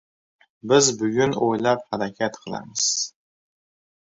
Biz 0.71 0.87
bugunni 1.01 1.43
o‘ylab 1.49 1.83
harakat 1.91 2.41
qilamiz. 2.47 2.87